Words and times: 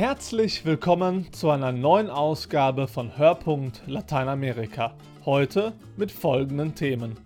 Herzlich 0.00 0.64
willkommen 0.64 1.30
zu 1.30 1.50
einer 1.50 1.72
neuen 1.72 2.08
Ausgabe 2.08 2.88
von 2.88 3.18
Hörpunkt 3.18 3.82
Lateinamerika. 3.86 4.94
Heute 5.26 5.74
mit 5.98 6.10
folgenden 6.10 6.74
Themen. 6.74 7.18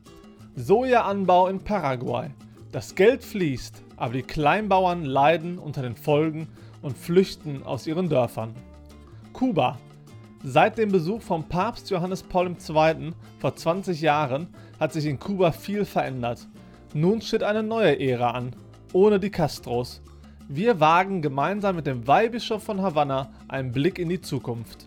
Sojaanbau 0.57 1.47
in 1.47 1.61
Paraguay. 1.61 2.31
Das 2.73 2.97
Geld 2.97 3.23
fließt, 3.23 3.81
aber 3.95 4.15
die 4.15 4.25
Kleinbauern 4.25 5.05
leiden 5.05 5.61
unter 5.61 5.83
den 5.83 5.95
Folgen 5.95 6.49
und 6.83 6.99
flüchten 6.99 7.63
aus 7.63 7.87
ihren 7.87 8.09
Dörfern. 8.09 8.57
Kuba. 9.33 9.79
Seit 10.43 10.77
dem 10.77 10.91
Besuch 10.91 11.23
von 11.23 11.45
Papst 11.45 11.91
Johannes 11.91 12.25
Paul 12.25 12.49
II. 12.49 13.13
vor 13.39 13.55
20 13.55 14.01
Jahren 14.01 14.49
hat 14.81 14.93
sich 14.93 15.07
in 15.07 15.21
Kuba 15.21 15.53
viel 15.53 15.85
verändert. 15.85 16.49
Nun 16.93 17.21
steht 17.21 17.45
eine 17.45 17.63
neue 17.63 18.01
Ära 18.01 18.33
an, 18.33 18.57
ohne 18.93 19.21
die 19.21 19.31
Castros. 19.31 20.03
Wir 20.49 20.79
wagen 20.79 21.23
gemeinsam 21.23 21.77
mit 21.77 21.87
dem 21.87 22.07
Weihbischof 22.07 22.63
von 22.63 22.83
Havanna 22.83 23.33
einen 23.49 23.73
Blick 23.73 23.99
in 23.99 24.11
die 24.11 24.21
Zukunft. 24.21 24.87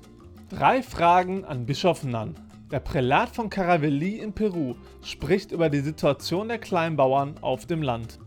Drei 0.50 0.84
Fragen 0.84 1.46
an 1.46 1.66
Bischof 1.66 2.04
Nan. 2.04 2.36
Der 2.72 2.80
Prälat 2.80 3.30
von 3.30 3.50
Caravelí 3.50 4.20
in 4.20 4.34
Peru 4.34 4.76
spricht 5.02 5.52
über 5.52 5.70
die 5.70 5.80
Situation 5.80 6.50
der 6.50 6.60
Kleinbauern 6.60 7.40
auf 7.42 7.66
dem 7.66 7.82
Land. 7.82 8.20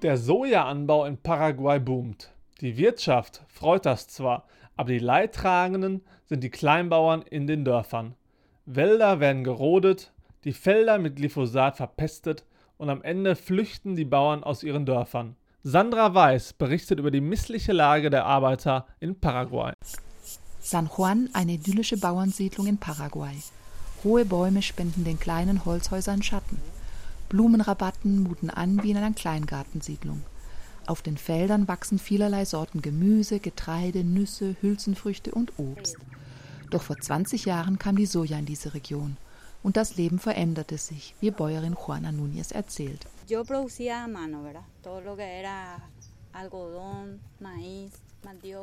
Der 0.00 0.16
Sojaanbau 0.16 1.04
in 1.04 1.18
Paraguay 1.18 1.78
boomt. 1.78 2.32
Die 2.62 2.78
Wirtschaft 2.78 3.42
freut 3.48 3.84
das 3.84 4.08
zwar, 4.08 4.46
aber 4.76 4.90
die 4.90 4.98
Leidtragenden 4.98 6.02
sind 6.26 6.44
die 6.44 6.50
Kleinbauern 6.50 7.22
in 7.22 7.46
den 7.46 7.64
Dörfern. 7.64 8.14
Wälder 8.66 9.20
werden 9.20 9.44
gerodet, 9.44 10.12
die 10.44 10.52
Felder 10.52 10.98
mit 10.98 11.16
Glyphosat 11.16 11.76
verpestet 11.76 12.44
und 12.76 12.90
am 12.90 13.02
Ende 13.02 13.36
flüchten 13.36 13.96
die 13.96 14.04
Bauern 14.04 14.44
aus 14.44 14.62
ihren 14.62 14.86
Dörfern. 14.86 15.36
Sandra 15.62 16.14
Weiß 16.14 16.52
berichtet 16.52 17.00
über 17.00 17.10
die 17.10 17.20
missliche 17.20 17.72
Lage 17.72 18.10
der 18.10 18.26
Arbeiter 18.26 18.86
in 19.00 19.18
Paraguay. 19.18 19.72
San 20.60 20.88
Juan, 20.96 21.28
eine 21.32 21.52
idyllische 21.54 21.96
Bauernsiedlung 21.96 22.66
in 22.66 22.78
Paraguay. 22.78 23.36
Hohe 24.04 24.24
Bäume 24.24 24.62
spenden 24.62 25.04
den 25.04 25.18
kleinen 25.18 25.64
Holzhäusern 25.64 26.22
Schatten. 26.22 26.58
Blumenrabatten 27.28 28.22
muten 28.22 28.50
an 28.50 28.82
wie 28.82 28.90
in 28.92 28.96
einer 28.96 29.12
Kleingartensiedlung. 29.12 30.22
Auf 30.86 31.02
den 31.02 31.16
Feldern 31.16 31.66
wachsen 31.66 31.98
vielerlei 31.98 32.44
Sorten 32.44 32.80
Gemüse, 32.80 33.40
Getreide, 33.40 34.04
Nüsse, 34.04 34.54
Hülsenfrüchte 34.60 35.32
und 35.32 35.58
Obst. 35.58 35.96
Doch 36.70 36.82
vor 36.82 36.96
20 36.96 37.44
Jahren 37.44 37.78
kam 37.78 37.96
die 37.96 38.06
Soja 38.06 38.38
in 38.38 38.46
diese 38.46 38.72
Region. 38.72 39.16
Und 39.64 39.76
das 39.76 39.96
Leben 39.96 40.20
veränderte 40.20 40.78
sich, 40.78 41.16
wie 41.20 41.32
Bäuerin 41.32 41.74
Juana 41.74 42.10
Núñez 42.10 42.54
erzählt. 42.54 43.04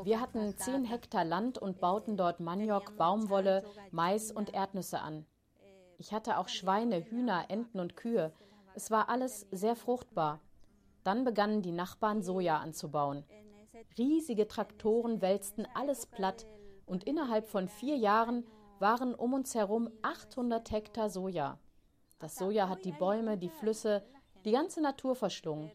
Wir 0.03 0.21
hatten 0.21 0.57
10 0.57 0.85
Hektar 0.85 1.25
Land 1.25 1.57
und 1.57 1.81
bauten 1.81 2.15
dort 2.15 2.39
Maniok, 2.39 2.95
Baumwolle, 2.97 3.65
Mais 3.91 4.31
und 4.31 4.53
Erdnüsse 4.53 5.01
an. 5.01 5.25
Ich 5.97 6.13
hatte 6.13 6.37
auch 6.37 6.47
Schweine, 6.47 7.03
Hühner, 7.03 7.45
Enten 7.49 7.81
und 7.81 7.97
Kühe. 7.97 8.31
Es 8.75 8.91
war 8.91 9.09
alles 9.09 9.45
sehr 9.51 9.75
fruchtbar. 9.75 10.39
Dann 11.03 11.25
begannen 11.25 11.61
die 11.61 11.71
Nachbarn 11.71 12.21
Soja 12.23 12.59
anzubauen. 12.59 13.25
Riesige 13.97 14.47
Traktoren 14.47 15.21
wälzten 15.21 15.67
alles 15.73 16.05
platt 16.05 16.47
und 16.85 17.03
innerhalb 17.03 17.47
von 17.47 17.67
vier 17.67 17.97
Jahren 17.97 18.45
waren 18.79 19.13
um 19.13 19.33
uns 19.33 19.53
herum 19.53 19.89
800 20.01 20.71
Hektar 20.71 21.09
Soja. 21.09 21.59
Das 22.19 22.35
Soja 22.35 22.69
hat 22.69 22.85
die 22.85 22.91
Bäume, 22.91 23.37
die 23.37 23.49
Flüsse, 23.49 24.03
die 24.45 24.51
ganze 24.51 24.81
Natur 24.81 25.15
verschlungen. 25.15 25.71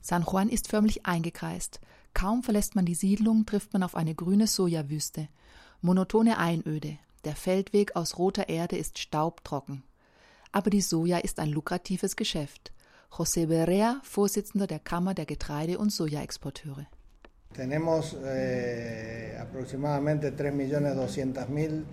San 0.00 0.22
Juan 0.22 0.48
ist 0.48 0.68
förmlich 0.68 1.06
eingekreist. 1.06 1.80
Kaum 2.12 2.42
verlässt 2.42 2.76
man 2.76 2.84
die 2.84 2.94
Siedlung, 2.94 3.46
trifft 3.46 3.72
man 3.72 3.82
auf 3.82 3.96
eine 3.96 4.14
grüne 4.14 4.46
Sojawüste. 4.46 5.28
Monotone 5.80 6.38
Einöde. 6.38 6.98
Der 7.24 7.34
Feldweg 7.34 7.96
aus 7.96 8.18
roter 8.18 8.48
Erde 8.48 8.76
ist 8.76 8.98
staubtrocken 8.98 9.82
aber 10.54 10.70
die 10.70 10.80
Soja 10.80 11.18
ist 11.18 11.40
ein 11.40 11.50
lukratives 11.50 12.14
Geschäft. 12.14 12.72
José 13.10 13.46
Berrea, 13.46 14.00
Vorsitzender 14.04 14.68
der 14.68 14.78
Kammer 14.78 15.12
der 15.12 15.26
Getreide- 15.26 15.78
und 15.78 15.90
Sojaexporteure. 15.90 16.86
Tenemos 17.52 18.14
eh, 18.24 19.36
aproximadamente 19.36 20.30
3.200.000 20.30 21.84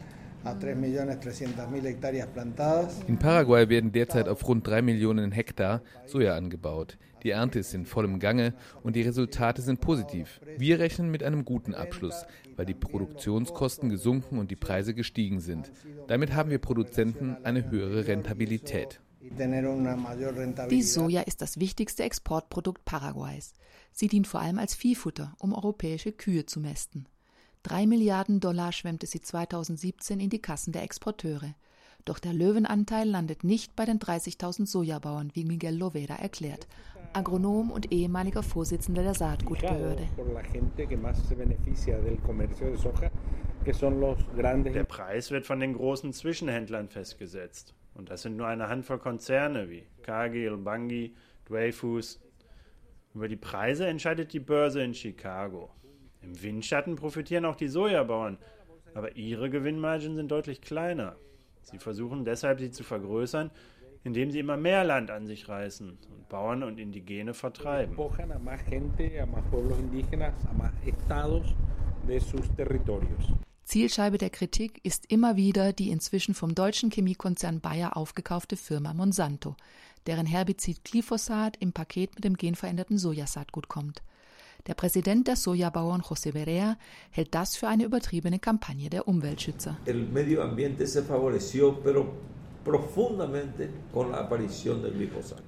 in 3.07 3.19
Paraguay 3.19 3.69
werden 3.69 3.91
derzeit 3.91 4.27
auf 4.27 4.47
rund 4.47 4.67
3 4.67 4.81
Millionen 4.81 5.31
Hektar 5.31 5.81
Soja 6.05 6.35
angebaut. 6.35 6.97
Die 7.23 7.29
Ernte 7.29 7.59
ist 7.59 7.75
in 7.75 7.85
vollem 7.85 8.19
Gange 8.19 8.55
und 8.81 8.95
die 8.95 9.03
Resultate 9.03 9.61
sind 9.61 9.81
positiv. 9.81 10.41
Wir 10.57 10.79
rechnen 10.79 11.11
mit 11.11 11.23
einem 11.23 11.45
guten 11.45 11.75
Abschluss, 11.75 12.25
weil 12.55 12.65
die 12.65 12.73
Produktionskosten 12.73 13.89
gesunken 13.89 14.39
und 14.39 14.49
die 14.49 14.55
Preise 14.55 14.95
gestiegen 14.95 15.39
sind. 15.39 15.71
Damit 16.07 16.33
haben 16.33 16.49
wir 16.49 16.57
Produzenten 16.57 17.37
eine 17.43 17.69
höhere 17.69 18.07
Rentabilität. 18.07 18.99
Die 20.69 20.81
Soja 20.81 21.21
ist 21.21 21.41
das 21.41 21.59
wichtigste 21.59 22.03
Exportprodukt 22.03 22.83
Paraguays. 22.85 23.53
Sie 23.91 24.07
dient 24.07 24.25
vor 24.25 24.39
allem 24.39 24.57
als 24.57 24.73
Viehfutter, 24.73 25.35
um 25.37 25.53
europäische 25.53 26.11
Kühe 26.11 26.47
zu 26.47 26.59
mästen. 26.59 27.07
Drei 27.63 27.85
Milliarden 27.85 28.39
Dollar 28.39 28.71
schwemmte 28.71 29.05
sie 29.05 29.21
2017 29.21 30.19
in 30.19 30.29
die 30.29 30.41
Kassen 30.41 30.71
der 30.71 30.83
Exporteure. 30.83 31.53
Doch 32.05 32.17
der 32.17 32.33
Löwenanteil 32.33 33.07
landet 33.07 33.43
nicht 33.43 33.75
bei 33.75 33.85
den 33.85 33.99
30.000 33.99 34.65
Sojabauern, 34.65 35.29
wie 35.35 35.45
Miguel 35.45 35.75
Lovera 35.75 36.15
erklärt, 36.15 36.67
Agronom 37.13 37.69
und 37.69 37.91
ehemaliger 37.91 38.41
Vorsitzender 38.41 39.03
der 39.03 39.13
Saatgutbehörde. 39.13 40.07
Der 44.73 44.83
Preis 44.85 45.29
wird 45.29 45.45
von 45.45 45.59
den 45.59 45.73
großen 45.73 46.13
Zwischenhändlern 46.13 46.89
festgesetzt. 46.89 47.75
Und 47.93 48.09
das 48.09 48.23
sind 48.23 48.37
nur 48.37 48.47
eine 48.47 48.69
Handvoll 48.69 48.97
Konzerne 48.97 49.69
wie 49.69 49.83
Cargill, 50.01 50.57
Bungie, 50.57 51.13
Dreyfus. 51.45 52.19
Über 53.13 53.27
die 53.27 53.35
Preise 53.35 53.85
entscheidet 53.85 54.33
die 54.33 54.39
Börse 54.39 54.81
in 54.81 54.95
Chicago. 54.95 55.69
Im 56.21 56.41
Windschatten 56.41 56.95
profitieren 56.95 57.45
auch 57.45 57.55
die 57.55 57.67
Sojabauern, 57.67 58.37
aber 58.93 59.15
ihre 59.15 59.49
Gewinnmargen 59.49 60.15
sind 60.15 60.29
deutlich 60.29 60.61
kleiner. 60.61 61.15
Sie 61.63 61.77
versuchen 61.77 62.25
deshalb, 62.25 62.59
sie 62.59 62.71
zu 62.71 62.83
vergrößern, 62.83 63.51
indem 64.03 64.31
sie 64.31 64.39
immer 64.39 64.57
mehr 64.57 64.83
Land 64.83 65.11
an 65.11 65.25
sich 65.27 65.47
reißen 65.47 65.89
und 65.89 66.29
Bauern 66.29 66.63
und 66.63 66.79
Indigene 66.79 67.33
vertreiben. 67.33 67.95
Zielscheibe 73.63 74.17
der 74.17 74.31
Kritik 74.31 74.81
ist 74.83 75.11
immer 75.11 75.37
wieder 75.37 75.71
die 75.71 75.91
inzwischen 75.91 76.33
vom 76.33 76.55
deutschen 76.55 76.89
Chemiekonzern 76.89 77.61
Bayer 77.61 77.95
aufgekaufte 77.95 78.57
Firma 78.57 78.93
Monsanto, 78.93 79.55
deren 80.07 80.25
Herbizid 80.25 80.83
Glyphosat 80.83 81.57
im 81.57 81.71
Paket 81.71 82.15
mit 82.15 82.23
dem 82.23 82.35
genveränderten 82.35 82.97
Sojasaatgut 82.97 83.67
kommt. 83.67 84.01
Der 84.67 84.75
Präsident 84.75 85.27
der 85.27 85.35
Sojabauern 85.35 86.01
José 86.01 86.33
Berea 86.33 86.77
hält 87.09 87.33
das 87.33 87.55
für 87.55 87.67
eine 87.67 87.83
übertriebene 87.83 88.37
Kampagne 88.37 88.89
der 88.89 89.07
Umweltschützer. 89.07 89.77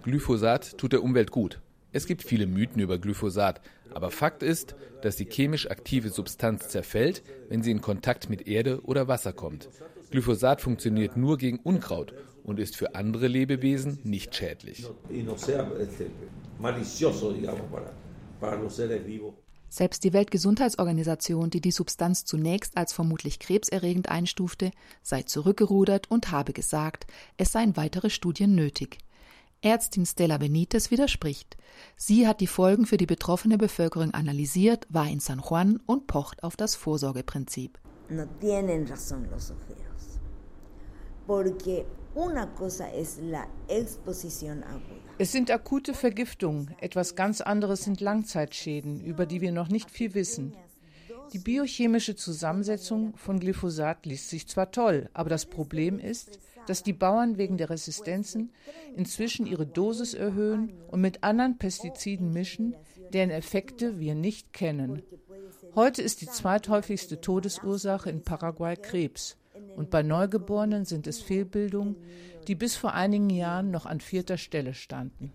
Glyphosat 0.03 0.77
tut 0.79 0.93
der 0.93 1.03
Umwelt 1.03 1.29
gut. 1.29 1.61
Es 1.91 2.07
gibt 2.07 2.23
viele 2.23 2.47
Mythen 2.47 2.81
über 2.81 2.97
Glyphosat, 2.97 3.61
aber 3.93 4.09
Fakt 4.09 4.41
ist, 4.41 4.75
dass 5.03 5.15
die 5.15 5.25
chemisch 5.25 5.69
aktive 5.69 6.09
Substanz 6.09 6.69
zerfällt, 6.69 7.21
wenn 7.49 7.61
sie 7.61 7.69
in 7.69 7.81
Kontakt 7.81 8.31
mit 8.31 8.47
Erde 8.47 8.81
oder 8.81 9.07
Wasser 9.07 9.31
kommt. 9.31 9.69
Glyphosat 10.09 10.59
funktioniert 10.59 11.17
nur 11.17 11.37
gegen 11.37 11.59
Unkraut 11.59 12.15
und 12.43 12.59
ist 12.59 12.75
für 12.75 12.95
andere 12.95 13.27
Lebewesen 13.27 13.99
nicht 14.03 14.33
schädlich. 14.33 14.87
Selbst 19.69 20.03
die 20.03 20.13
Weltgesundheitsorganisation, 20.13 21.49
die 21.49 21.61
die 21.61 21.71
Substanz 21.71 22.25
zunächst 22.25 22.77
als 22.77 22.93
vermutlich 22.93 23.39
krebserregend 23.39 24.09
einstufte, 24.09 24.71
sei 25.01 25.23
zurückgerudert 25.23 26.11
und 26.11 26.31
habe 26.31 26.53
gesagt, 26.53 27.07
es 27.37 27.51
seien 27.51 27.75
weitere 27.75 28.11
Studien 28.11 28.53
nötig. 28.53 28.99
Ärztin 29.63 30.05
Stella 30.05 30.37
Benitez 30.37 30.91
widerspricht. 30.91 31.57
Sie 31.95 32.27
hat 32.27 32.41
die 32.41 32.47
Folgen 32.47 32.85
für 32.85 32.97
die 32.97 33.05
betroffene 33.05 33.57
Bevölkerung 33.57 34.13
analysiert, 34.13 34.85
war 34.89 35.07
in 35.07 35.21
San 35.21 35.39
Juan 35.39 35.79
und 35.85 36.05
pocht 36.05 36.43
auf 36.43 36.57
das 36.57 36.75
Vorsorgeprinzip. 36.75 37.79
No 38.09 38.25
tienen 38.39 38.85
razón 38.85 39.29
los 39.31 39.51
ojeros. 39.51 40.19
Porque 41.25 41.85
una 42.13 42.53
cosa 42.53 42.91
es 42.91 43.17
la 43.17 43.47
exposición 43.69 44.63
aguda. 44.63 45.02
Es 45.19 45.31
sind 45.31 45.51
akute 45.51 45.93
Vergiftungen, 45.93 46.73
etwas 46.79 47.15
ganz 47.15 47.39
anderes 47.41 47.83
sind 47.83 48.01
Langzeitschäden, 48.01 48.99
über 48.99 49.27
die 49.27 49.41
wir 49.41 49.51
noch 49.51 49.69
nicht 49.69 49.91
viel 49.91 50.15
wissen. 50.15 50.57
Die 51.31 51.39
biochemische 51.39 52.15
Zusammensetzung 52.15 53.15
von 53.15 53.39
Glyphosat 53.39 54.05
liest 54.05 54.29
sich 54.29 54.47
zwar 54.47 54.71
toll, 54.71 55.09
aber 55.13 55.29
das 55.29 55.45
Problem 55.45 55.99
ist, 55.99 56.39
dass 56.65 56.81
die 56.81 56.93
Bauern 56.93 57.37
wegen 57.37 57.57
der 57.57 57.69
Resistenzen 57.69 58.51
inzwischen 58.95 59.45
ihre 59.45 59.67
Dosis 59.67 60.13
erhöhen 60.13 60.73
und 60.89 61.01
mit 61.01 61.23
anderen 61.23 61.57
Pestiziden 61.57 62.33
mischen, 62.33 62.75
deren 63.13 63.29
Effekte 63.29 63.99
wir 63.99 64.15
nicht 64.15 64.51
kennen. 64.51 65.03
Heute 65.75 66.01
ist 66.01 66.21
die 66.21 66.27
zweithäufigste 66.27 67.21
Todesursache 67.21 68.09
in 68.09 68.23
Paraguay 68.23 68.75
Krebs 68.75 69.37
und 69.75 69.89
bei 69.89 70.03
Neugeborenen 70.03 70.85
sind 70.85 71.07
es 71.07 71.21
Fehlbildungen, 71.21 71.95
die 72.47 72.55
bis 72.55 72.75
vor 72.75 72.93
einigen 72.93 73.29
Jahren 73.29 73.71
noch 73.71 73.85
an 73.85 73.99
vierter 73.99 74.37
Stelle 74.37 74.73
standen. 74.73 75.31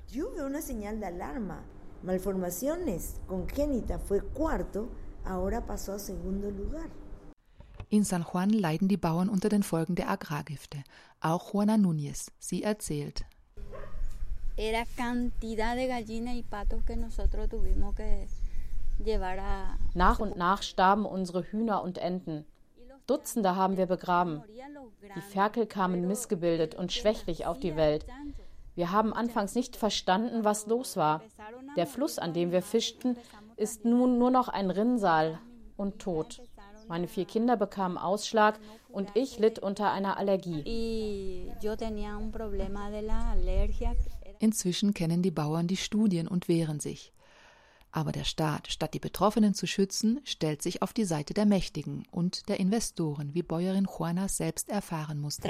In 7.90 8.04
San 8.04 8.26
Juan 8.30 8.50
leiden 8.50 8.88
die 8.88 8.96
Bauern 8.96 9.28
unter 9.28 9.48
den 9.48 9.62
Folgen 9.62 9.94
der 9.94 10.10
Agrargifte. 10.10 10.78
Auch 11.20 11.54
Juana 11.54 11.76
Núñez. 11.76 12.28
Sie 12.38 12.62
erzählt. 12.62 13.24
Era 14.56 14.84
cantidad 14.96 15.76
de 15.76 15.86
gallinas 15.86 16.34
y 16.34 16.42
patos 16.42 16.82
que 16.84 16.96
nosotros 16.96 17.48
tuvimos 17.48 17.94
que 17.94 18.26
llevar 18.98 19.38
a. 19.38 19.78
Nach 19.94 20.18
und 20.18 20.36
nach 20.36 20.62
starben 20.62 21.06
unsere 21.06 21.44
Hühner 21.44 21.82
und 21.82 21.98
Enten. 21.98 22.44
Dutzende 23.08 23.56
haben 23.56 23.78
wir 23.78 23.86
begraben. 23.86 24.42
Die 25.16 25.20
Ferkel 25.20 25.66
kamen 25.66 26.06
missgebildet 26.06 26.74
und 26.74 26.92
schwächlich 26.92 27.46
auf 27.46 27.58
die 27.58 27.74
Welt. 27.74 28.06
Wir 28.74 28.92
haben 28.92 29.12
anfangs 29.14 29.54
nicht 29.54 29.76
verstanden, 29.76 30.44
was 30.44 30.66
los 30.66 30.96
war. 30.96 31.22
Der 31.76 31.86
Fluss, 31.86 32.18
an 32.18 32.34
dem 32.34 32.52
wir 32.52 32.62
fischten, 32.62 33.16
ist 33.56 33.84
nun 33.84 34.18
nur 34.18 34.30
noch 34.30 34.48
ein 34.48 34.70
Rinnsal 34.70 35.40
und 35.76 35.98
tot. 35.98 36.42
Meine 36.86 37.08
vier 37.08 37.24
Kinder 37.24 37.56
bekamen 37.56 37.98
Ausschlag 37.98 38.60
und 38.90 39.10
ich 39.14 39.38
litt 39.38 39.58
unter 39.58 39.90
einer 39.90 40.18
Allergie. 40.18 40.62
Inzwischen 44.38 44.94
kennen 44.94 45.22
die 45.22 45.30
Bauern 45.30 45.66
die 45.66 45.76
Studien 45.76 46.28
und 46.28 46.46
wehren 46.48 46.78
sich. 46.78 47.12
Aber 47.98 48.12
der 48.12 48.22
Staat, 48.22 48.68
statt 48.70 48.94
die 48.94 49.00
Betroffenen 49.00 49.54
zu 49.54 49.66
schützen, 49.66 50.20
stellt 50.22 50.62
sich 50.62 50.82
auf 50.82 50.92
die 50.92 51.04
Seite 51.04 51.34
der 51.34 51.46
Mächtigen 51.46 52.04
und 52.12 52.48
der 52.48 52.60
Investoren, 52.60 53.34
wie 53.34 53.42
Bäuerin 53.42 53.88
Juana 53.92 54.28
selbst 54.28 54.68
erfahren 54.68 55.18
musste. 55.20 55.42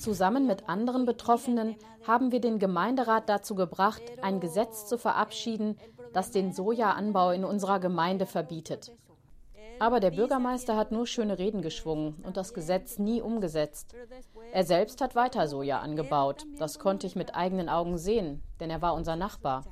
Zusammen 0.00 0.48
mit 0.48 0.68
anderen 0.68 1.06
Betroffenen 1.06 1.76
haben 2.04 2.32
wir 2.32 2.40
den 2.40 2.58
Gemeinderat 2.58 3.28
dazu 3.28 3.54
gebracht, 3.54 4.02
ein 4.20 4.40
Gesetz 4.40 4.88
zu 4.88 4.98
verabschieden, 4.98 5.76
das 6.12 6.32
den 6.32 6.52
Sojaanbau 6.52 7.30
in 7.30 7.44
unserer 7.44 7.78
Gemeinde 7.78 8.26
verbietet. 8.26 8.90
Aber 9.78 10.00
der 10.00 10.10
Bürgermeister 10.10 10.76
hat 10.76 10.92
nur 10.92 11.06
schöne 11.06 11.38
Reden 11.38 11.62
geschwungen 11.62 12.14
und 12.22 12.36
das 12.36 12.54
Gesetz 12.54 12.98
nie 12.98 13.20
umgesetzt. 13.20 13.94
Er 14.52 14.64
selbst 14.64 15.00
hat 15.00 15.14
weiter 15.14 15.48
Soja 15.48 15.80
angebaut. 15.80 16.46
Das 16.58 16.78
konnte 16.78 17.06
ich 17.06 17.16
mit 17.16 17.34
eigenen 17.34 17.68
Augen 17.68 17.98
sehen, 17.98 18.42
denn 18.60 18.70
er 18.70 18.82
war 18.82 18.94
unser 18.94 19.16
Nachbar. 19.16 19.64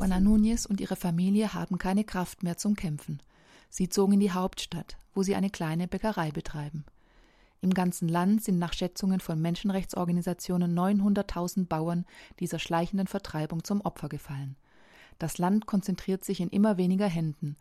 Juana 0.00 0.18
Núñez 0.18 0.66
und 0.66 0.80
ihre 0.80 0.96
Familie 0.96 1.54
haben 1.54 1.78
keine 1.78 2.04
Kraft 2.04 2.42
mehr 2.42 2.56
zum 2.56 2.74
Kämpfen. 2.74 3.22
Sie 3.70 3.88
zogen 3.88 4.14
in 4.14 4.20
die 4.20 4.32
Hauptstadt, 4.32 4.98
wo 5.14 5.22
sie 5.22 5.36
eine 5.36 5.50
kleine 5.50 5.86
Bäckerei 5.86 6.30
betreiben. 6.30 6.84
Im 7.62 7.74
ganzen 7.74 8.08
Land 8.08 8.42
sind 8.42 8.58
nach 8.58 8.72
Schätzungen 8.72 9.20
von 9.20 9.40
Menschenrechtsorganisationen 9.40 10.76
900.000 10.76 11.66
Bauern 11.68 12.06
dieser 12.40 12.58
schleichenden 12.58 13.06
Vertreibung 13.06 13.64
zum 13.64 13.82
Opfer 13.82 14.08
gefallen. 14.08 14.56
Das 15.20 15.36
Land 15.36 15.66
konzentriert 15.66 16.24
sich 16.24 16.40
in 16.40 16.48
immer 16.48 16.78
weniger 16.78 17.06
Händen. 17.06 17.56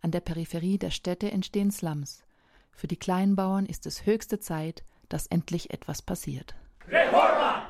An 0.00 0.12
der 0.12 0.20
Peripherie 0.20 0.78
der 0.78 0.92
Städte 0.92 1.32
entstehen 1.32 1.72
Slums. 1.72 2.24
Für 2.72 2.86
die 2.86 2.96
Kleinbauern 2.96 3.66
ist 3.66 3.84
es 3.84 4.06
höchste 4.06 4.38
Zeit, 4.38 4.84
dass 5.08 5.26
endlich 5.26 5.74
etwas 5.74 6.02
passiert. 6.02 6.54
Reforma 6.88 7.69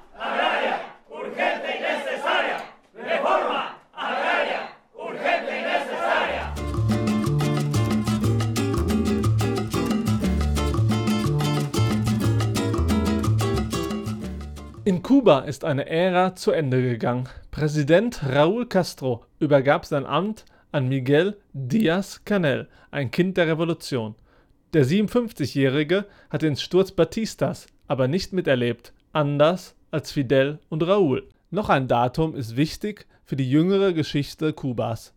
In 14.90 15.04
Kuba 15.04 15.42
ist 15.42 15.64
eine 15.64 15.88
Ära 15.88 16.34
zu 16.34 16.50
Ende 16.50 16.82
gegangen. 16.82 17.28
Präsident 17.52 18.24
Raúl 18.24 18.66
Castro 18.66 19.24
übergab 19.38 19.86
sein 19.86 20.04
Amt 20.04 20.44
an 20.72 20.88
Miguel 20.88 21.36
Díaz-Canel, 21.52 22.66
ein 22.90 23.12
Kind 23.12 23.36
der 23.36 23.46
Revolution. 23.46 24.16
Der 24.72 24.84
57-Jährige 24.84 26.06
hat 26.28 26.42
den 26.42 26.56
Sturz 26.56 26.90
Batistas 26.90 27.68
aber 27.86 28.08
nicht 28.08 28.32
miterlebt, 28.32 28.92
anders 29.12 29.76
als 29.92 30.10
Fidel 30.10 30.58
und 30.70 30.82
Raúl. 30.82 31.28
Noch 31.52 31.68
ein 31.68 31.86
Datum 31.86 32.34
ist 32.34 32.56
wichtig 32.56 33.06
für 33.24 33.36
die 33.36 33.48
jüngere 33.48 33.92
Geschichte 33.92 34.52
Kubas. 34.52 35.14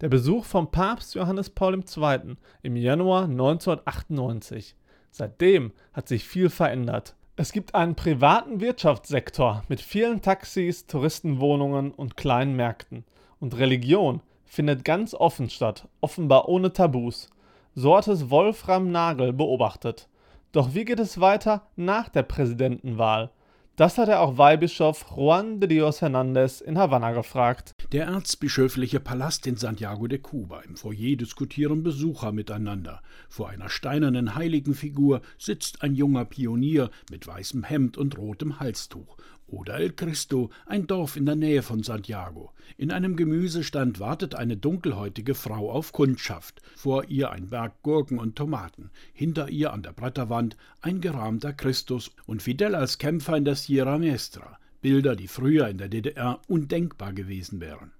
Der 0.00 0.10
Besuch 0.10 0.44
von 0.44 0.70
Papst 0.70 1.16
Johannes 1.16 1.50
Paul 1.50 1.74
II. 1.74 2.36
im 2.62 2.76
Januar 2.76 3.24
1998. 3.24 4.76
Seitdem 5.10 5.72
hat 5.92 6.06
sich 6.06 6.22
viel 6.22 6.50
verändert. 6.50 7.16
Es 7.40 7.52
gibt 7.52 7.76
einen 7.76 7.94
privaten 7.94 8.60
Wirtschaftssektor 8.60 9.62
mit 9.68 9.80
vielen 9.80 10.22
Taxis, 10.22 10.88
Touristenwohnungen 10.88 11.92
und 11.92 12.16
kleinen 12.16 12.56
Märkten. 12.56 13.04
Und 13.38 13.56
Religion 13.56 14.22
findet 14.44 14.84
ganz 14.84 15.14
offen 15.14 15.48
statt, 15.48 15.86
offenbar 16.00 16.48
ohne 16.48 16.72
Tabus. 16.72 17.30
So 17.76 17.96
hat 17.96 18.08
es 18.08 18.28
Wolfram 18.30 18.90
Nagel 18.90 19.32
beobachtet. 19.32 20.08
Doch 20.50 20.74
wie 20.74 20.84
geht 20.84 20.98
es 20.98 21.20
weiter 21.20 21.62
nach 21.76 22.08
der 22.08 22.24
Präsidentenwahl? 22.24 23.30
Das 23.78 23.96
hat 23.96 24.08
er 24.08 24.22
auch 24.22 24.38
Weihbischof 24.38 25.06
Juan 25.16 25.60
de 25.60 25.68
Dios 25.68 26.02
Hernández 26.02 26.60
in 26.60 26.76
Havanna 26.76 27.12
gefragt. 27.12 27.76
Der 27.92 28.06
erzbischöfliche 28.06 28.98
Palast 28.98 29.46
in 29.46 29.54
Santiago 29.54 30.08
de 30.08 30.18
Cuba. 30.18 30.62
Im 30.62 30.74
Foyer 30.74 31.14
diskutieren 31.14 31.84
Besucher 31.84 32.32
miteinander. 32.32 33.00
Vor 33.28 33.50
einer 33.50 33.68
steinernen 33.68 34.34
Heiligenfigur 34.34 35.20
sitzt 35.38 35.82
ein 35.82 35.94
junger 35.94 36.24
Pionier 36.24 36.90
mit 37.08 37.24
weißem 37.24 37.62
Hemd 37.62 37.96
und 37.96 38.18
rotem 38.18 38.58
Halstuch 38.58 39.16
oder 39.48 39.74
El 39.74 39.92
Cristo, 39.92 40.50
ein 40.66 40.86
Dorf 40.86 41.16
in 41.16 41.26
der 41.26 41.34
Nähe 41.34 41.62
von 41.62 41.82
Santiago. 41.82 42.52
In 42.76 42.92
einem 42.92 43.16
Gemüsestand 43.16 43.98
wartet 43.98 44.34
eine 44.34 44.56
dunkelhäutige 44.56 45.34
Frau 45.34 45.70
auf 45.70 45.92
Kundschaft. 45.92 46.62
Vor 46.76 47.08
ihr 47.08 47.30
ein 47.30 47.48
Berg 47.48 47.82
Gurken 47.82 48.18
und 48.18 48.36
Tomaten. 48.36 48.90
Hinter 49.12 49.48
ihr 49.48 49.72
an 49.72 49.82
der 49.82 49.92
Bretterwand 49.92 50.56
ein 50.80 51.00
gerahmter 51.00 51.52
Christus 51.52 52.12
und 52.26 52.42
Fidel 52.42 52.74
als 52.74 52.98
Kämpfer 52.98 53.36
in 53.36 53.44
der 53.44 53.56
Sierra 53.56 53.98
Maestra. 53.98 54.58
Bilder, 54.80 55.16
die 55.16 55.28
früher 55.28 55.68
in 55.68 55.78
der 55.78 55.88
DDR 55.88 56.40
undenkbar 56.46 57.12
gewesen 57.12 57.60
wären. 57.60 57.90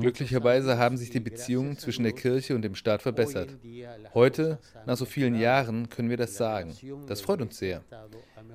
Glücklicherweise 0.00 0.76
haben 0.78 0.96
sich 0.96 1.10
die 1.10 1.20
Beziehungen 1.20 1.78
zwischen 1.78 2.02
der 2.02 2.12
Kirche 2.12 2.54
und 2.54 2.62
dem 2.62 2.74
Staat 2.74 3.02
verbessert. 3.02 3.50
Heute, 4.14 4.58
nach 4.86 4.96
so 4.96 5.04
vielen 5.04 5.34
Jahren, 5.34 5.88
können 5.88 6.10
wir 6.10 6.16
das 6.16 6.36
sagen. 6.36 6.74
Das 7.06 7.20
freut 7.20 7.40
uns 7.40 7.58
sehr, 7.58 7.82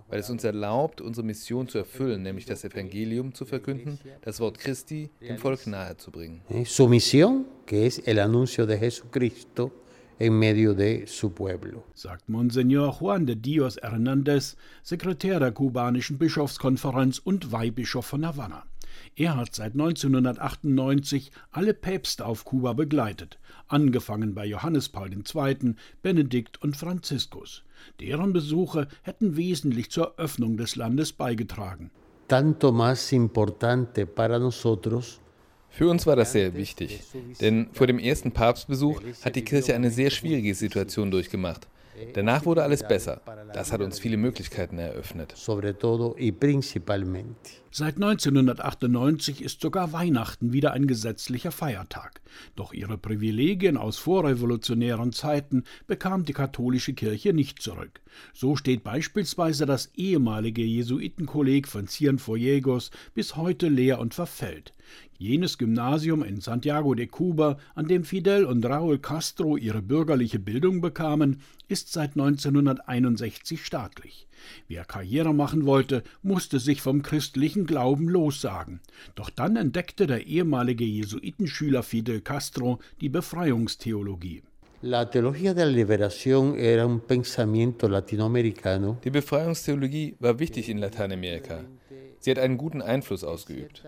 weil 0.10 0.20
es 0.20 0.30
uns 0.30 0.44
erlaubt, 0.44 1.02
unsere 1.02 1.26
Mission 1.26 1.68
zu 1.68 1.78
erfüllen, 1.78 2.24
nämlich 2.24 2.46
das 2.46 2.64
Evangelium 2.64 3.34
zu 3.34 3.46
verkünden, 3.46 4.00
das 4.22 4.40
Wort 4.40 4.60
Christi 4.60 5.10
dem 5.22 5.38
Volk 5.38 5.66
nahezubringen. 5.68 6.42
Su 6.66 6.88
misión, 6.88 7.46
que 7.66 7.86
es 7.86 8.00
el 8.00 8.20
anuncio 8.20 8.66
de 8.66 8.78
Jesucristo 8.78 9.72
en 10.20 10.38
medio 10.38 10.74
de 10.74 11.06
su 11.08 11.34
pueblo. 11.34 11.84
Sagt 11.94 12.30
Monseñor 12.30 13.00
Juan 13.00 13.26
de 13.26 13.36
Dios 13.36 13.78
Hernández, 13.78 14.56
Sekretär 14.84 15.40
der 15.40 15.52
kubanischen 15.52 16.18
Bischofskonferenz 16.18 17.20
und 17.20 17.52
Weihbischof 17.52 18.06
von 18.06 18.26
Havanna. 18.26 18.64
Er 19.16 19.38
hat 19.38 19.54
seit 19.54 19.74
1998 19.74 21.32
alle 21.52 21.74
Päpste 21.74 22.26
auf 22.26 22.46
Kuba 22.46 22.74
begleitet, 22.74 23.38
angefangen 23.68 24.34
bei 24.34 24.46
Johannes 24.46 24.90
Paul 24.90 25.12
II., 25.14 25.76
Benedikt 26.02 26.62
und 26.64 26.76
Franziskus. 26.76 27.64
Deren 28.00 28.34
Besuche 28.34 28.88
hätten 29.04 29.38
wesentlich 29.38 29.92
zur 29.92 30.18
Öffnung 30.18 30.58
des 30.58 30.76
Landes 30.76 31.14
beigetragen. 31.14 31.92
Tanto 32.28 32.72
más 32.72 33.12
importante 33.12 34.08
para 34.08 34.40
nosotros 34.40 35.20
für 35.74 35.88
uns 35.88 36.06
war 36.06 36.16
das 36.16 36.34
sehr 36.34 36.54
wichtig, 36.54 37.02
denn 37.42 37.68
vor 37.74 37.88
dem 37.88 37.98
ersten 37.98 38.32
Papstbesuch 38.32 39.02
hat 39.24 39.36
die 39.36 39.44
Kirche 39.44 39.74
eine 39.74 39.90
sehr 39.90 40.12
schwierige 40.12 40.54
Situation 40.54 41.10
durchgemacht. 41.10 41.68
Danach 42.14 42.46
wurde 42.46 42.64
alles 42.64 42.84
besser. 42.88 43.22
Das 43.54 43.72
hat 43.72 43.82
uns 43.82 44.00
viele 44.00 44.18
Möglichkeiten 44.18 44.78
eröffnet. 44.78 45.34
Seit 47.76 47.96
1998 47.96 49.42
ist 49.42 49.62
sogar 49.62 49.94
Weihnachten 49.94 50.54
wieder 50.54 50.74
ein 50.74 50.86
gesetzlicher 50.86 51.52
Feiertag. 51.52 52.22
Doch 52.56 52.72
ihre 52.72 53.00
Privilegien 53.00 53.78
aus 53.78 53.98
vorrevolutionären 53.98 55.12
Zeiten 55.12 55.64
bekam 55.88 56.24
die 56.24 56.34
katholische 56.34 56.94
Kirche 56.94 57.34
nicht 57.34 57.62
zurück. 57.62 58.02
So 58.34 58.56
steht 58.56 58.84
beispielsweise 58.84 59.66
das 59.66 59.92
ehemalige 59.96 60.64
Jesuitenkolleg 60.64 61.68
von 61.68 61.88
Cienfuegos 61.88 62.92
bis 63.16 63.36
heute 63.36 63.70
leer 63.70 64.00
und 64.00 64.14
verfällt. 64.14 64.74
Jenes 65.18 65.58
Gymnasium 65.58 66.24
in 66.24 66.42
Santiago 66.42 66.94
de 66.96 67.08
Cuba, 67.08 67.58
an 67.76 67.88
dem 67.88 68.04
Fidel 68.04 68.46
und 68.46 68.66
Raúl 68.66 69.00
Castro 69.00 69.58
ihre 69.58 69.82
bürgerliche 69.82 70.40
Bildung 70.40 70.82
bekamen, 70.82 71.42
ist 71.68 71.92
seit 71.92 72.12
1961 72.12 73.66
staatlich. 73.66 74.28
Wer 74.68 74.86
Karriere 74.86 75.34
machen 75.34 75.66
wollte, 75.66 76.04
musste 76.22 76.60
sich 76.60 76.82
vom 76.82 77.02
christlichen 77.02 77.66
Glauben 77.66 78.10
lossagen. 78.10 78.82
Doch 79.16 79.30
dann 79.30 79.56
entdeckte 79.56 80.08
der 80.08 80.28
ehemalige 80.28 80.86
Jesuitenschüler 80.86 81.84
Fidel 81.84 82.22
Castro 82.22 82.80
die 83.02 83.10
Befreiungstheologie. 83.10 84.44
Die 89.06 89.10
Befreiungstheologie 89.10 90.18
war 90.20 90.40
wichtig 90.40 90.68
in 90.68 90.78
Lateinamerika. 90.78 91.64
Sie 92.24 92.32
hat 92.32 92.40
einen 92.40 92.58
guten 92.58 92.82
Einfluss 92.82 93.26
ausgeübt. 93.26 93.84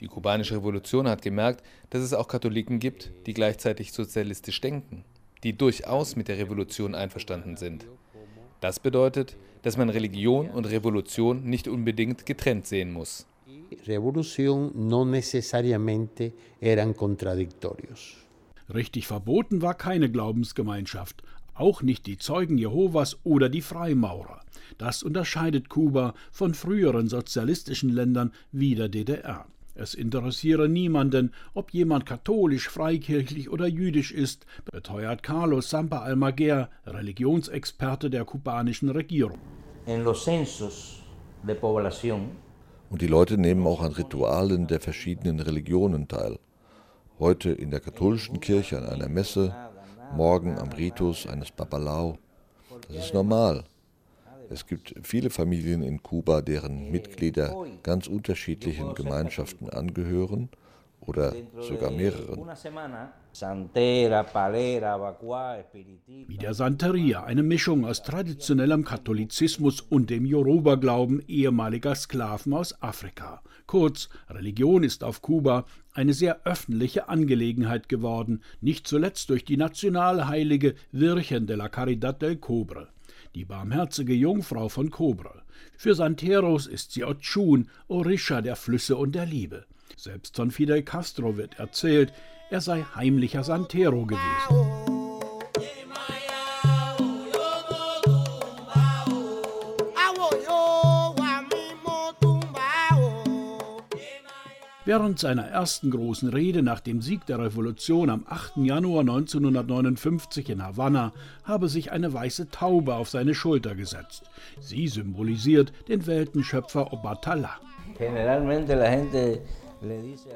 Die 0.00 0.06
kubanische 0.06 0.54
Revolution 0.54 1.06
hat 1.06 1.20
gemerkt, 1.20 1.62
dass 1.90 2.00
es 2.00 2.14
auch 2.14 2.26
Katholiken 2.26 2.78
gibt, 2.78 3.12
die 3.26 3.34
gleichzeitig 3.34 3.92
sozialistisch 3.92 4.58
denken, 4.62 5.04
die 5.44 5.52
durchaus 5.52 6.16
mit 6.16 6.28
der 6.28 6.38
Revolution 6.38 6.94
einverstanden 6.94 7.58
sind. 7.58 7.86
Das 8.62 8.80
bedeutet, 8.80 9.36
dass 9.60 9.76
man 9.76 9.90
Religion 9.90 10.48
und 10.48 10.64
Revolution 10.64 11.44
nicht 11.44 11.68
unbedingt 11.68 12.24
getrennt 12.24 12.66
sehen 12.66 12.90
muss. 12.90 13.26
Revolution 13.86 14.72
no 14.88 15.04
necesariamente 15.04 16.32
eran 16.62 16.96
contradictorios. 16.96 18.16
Richtig 18.72 19.06
verboten 19.06 19.60
war 19.60 19.74
keine 19.74 20.10
Glaubensgemeinschaft, 20.10 21.22
auch 21.58 21.82
nicht 21.82 22.06
die 22.06 22.18
Zeugen 22.18 22.58
Jehovas 22.58 23.18
oder 23.24 23.48
die 23.48 23.62
Freimaurer. 23.62 24.40
Das 24.78 25.02
unterscheidet 25.02 25.68
Kuba 25.68 26.14
von 26.30 26.54
früheren 26.54 27.08
sozialistischen 27.08 27.90
Ländern 27.90 28.32
wie 28.52 28.74
der 28.74 28.88
DDR. 28.88 29.46
Es 29.74 29.94
interessiere 29.94 30.68
niemanden, 30.68 31.32
ob 31.54 31.70
jemand 31.72 32.04
katholisch, 32.04 32.68
freikirchlich 32.68 33.48
oder 33.48 33.68
jüdisch 33.68 34.10
ist, 34.10 34.44
beteuert 34.72 35.22
Carlos 35.22 35.70
Sampa 35.70 36.00
Almaguer, 36.00 36.68
Religionsexperte 36.84 38.10
der 38.10 38.24
kubanischen 38.24 38.88
Regierung. 38.88 39.38
Und 42.90 43.02
die 43.02 43.06
Leute 43.06 43.38
nehmen 43.38 43.66
auch 43.68 43.80
an 43.80 43.92
Ritualen 43.92 44.66
der 44.66 44.80
verschiedenen 44.80 45.38
Religionen 45.38 46.08
teil. 46.08 46.38
Heute 47.20 47.50
in 47.50 47.70
der 47.70 47.80
katholischen 47.80 48.40
Kirche 48.40 48.78
an 48.78 48.86
einer 48.86 49.08
Messe, 49.08 49.54
morgen 50.14 50.58
am 50.58 50.70
Ritus 50.70 51.26
eines 51.26 51.50
Babalao. 51.50 52.18
Das 52.88 53.06
ist 53.06 53.14
normal. 53.14 53.64
Es 54.50 54.66
gibt 54.66 54.94
viele 55.02 55.30
Familien 55.30 55.82
in 55.82 56.02
Kuba, 56.02 56.40
deren 56.40 56.90
Mitglieder 56.90 57.54
ganz 57.82 58.06
unterschiedlichen 58.06 58.94
Gemeinschaften 58.94 59.68
angehören 59.68 60.48
oder 61.00 61.34
sogar 61.60 61.90
mehreren. 61.90 62.46
Wie 66.26 66.38
der 66.38 66.54
Santeria, 66.54 67.24
eine 67.24 67.42
Mischung 67.42 67.86
aus 67.86 68.02
traditionellem 68.02 68.84
Katholizismus 68.84 69.80
und 69.80 70.10
dem 70.10 70.26
Yoruba-Glauben 70.26 71.22
ehemaliger 71.28 71.94
Sklaven 71.94 72.52
aus 72.54 72.82
Afrika. 72.82 73.42
Kurz, 73.66 74.08
Religion 74.30 74.82
ist 74.82 75.04
auf 75.04 75.20
Kuba 75.20 75.66
eine 75.98 76.14
sehr 76.14 76.46
öffentliche 76.46 77.08
Angelegenheit 77.08 77.88
geworden, 77.88 78.42
nicht 78.60 78.86
zuletzt 78.86 79.28
durch 79.28 79.44
die 79.44 79.56
nationalheilige 79.56 80.74
Virgen 80.92 81.46
de 81.46 81.56
la 81.56 81.68
Caridad 81.68 82.22
del 82.22 82.36
Cobre 82.36 82.88
die 83.34 83.44
barmherzige 83.44 84.14
Jungfrau 84.14 84.68
von 84.68 84.90
Kobre. 84.90 85.42
Für 85.76 85.94
Santeros 85.94 86.66
ist 86.66 86.92
sie 86.92 87.04
Ochun, 87.04 87.68
Orisha 87.86 88.40
der 88.40 88.56
Flüsse 88.56 88.96
und 88.96 89.14
der 89.14 89.26
Liebe. 89.26 89.64
Selbst 89.96 90.36
von 90.36 90.50
Fidel 90.50 90.82
Castro 90.82 91.36
wird 91.36 91.58
erzählt, 91.58 92.12
er 92.50 92.60
sei 92.60 92.82
heimlicher 92.94 93.44
Santero 93.44 94.06
gewesen. 94.06 94.97
Während 104.88 105.18
seiner 105.18 105.46
ersten 105.46 105.90
großen 105.90 106.30
Rede 106.30 106.62
nach 106.62 106.80
dem 106.80 107.02
Sieg 107.02 107.26
der 107.26 107.38
Revolution 107.38 108.08
am 108.08 108.24
8. 108.26 108.56
Januar 108.64 109.00
1959 109.00 110.48
in 110.48 110.64
Havanna 110.64 111.12
habe 111.44 111.68
sich 111.68 111.92
eine 111.92 112.14
weiße 112.14 112.48
Taube 112.48 112.94
auf 112.94 113.10
seine 113.10 113.34
Schulter 113.34 113.74
gesetzt. 113.74 114.22
Sie 114.60 114.88
symbolisiert 114.88 115.74
den 115.88 116.06
Weltenschöpfer 116.06 116.90
Obatala. 116.90 117.50